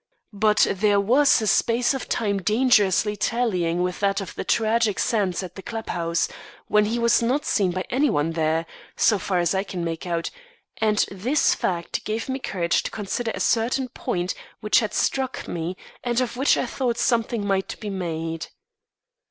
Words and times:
But 0.33 0.65
there 0.71 0.99
was 0.99 1.43
a 1.43 1.45
space 1.45 1.93
of 1.93 2.09
time 2.09 2.41
dangerously 2.41 3.15
tallying 3.15 3.83
with 3.83 3.99
that 3.99 4.19
of 4.19 4.33
the 4.33 4.43
tragic 4.43 4.97
scene 4.97 5.35
at 5.43 5.53
the 5.53 5.61
club 5.61 5.89
house, 5.89 6.27
when 6.67 6.85
he 6.85 6.97
was 6.97 7.21
not 7.21 7.45
seen 7.45 7.69
by 7.69 7.83
any 7.91 8.09
one 8.09 8.31
there, 8.31 8.65
so 8.95 9.19
far 9.19 9.37
as 9.37 9.53
I 9.53 9.63
can 9.63 9.85
make 9.85 10.07
out; 10.07 10.31
and 10.77 11.05
this 11.11 11.53
fact 11.53 12.03
gave 12.03 12.27
me 12.27 12.39
courage 12.39 12.81
to 12.81 12.89
consider 12.89 13.29
a 13.35 13.39
certain 13.39 13.89
point 13.89 14.33
which 14.59 14.79
had 14.79 14.95
struck 14.95 15.47
me, 15.47 15.77
and 16.03 16.19
of 16.19 16.35
which 16.35 16.57
I 16.57 16.65
thought 16.65 16.97
something 16.97 17.45
might 17.45 17.79
be 17.79 17.91
made. 17.91 18.47